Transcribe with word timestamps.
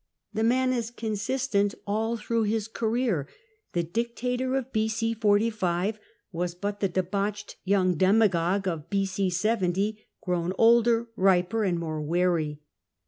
The 0.33 0.41
infl.T> 0.41 0.75
is 0.77 0.89
consistent 0.89 1.75
all 1.85 2.17
through 2.17 2.45
his 2.45 2.67
career; 2.67 3.27
the 3.73 3.83
dictator 3.83 4.55
of 4.55 4.73
B.C. 4.73 5.13
45 5.13 5.99
was 6.31 6.55
but 6.55 6.79
the 6.79 6.89
debauched 6.89 7.57
young 7.65 7.93
demagogue 7.93 8.67
of 8.67 8.89
B.c. 8.89 9.29
70 9.29 10.03
grown 10.21 10.53
older, 10.57 11.07
riper, 11.15 11.63
and 11.63 11.77
more 11.79 12.01
wary. 12.01 12.61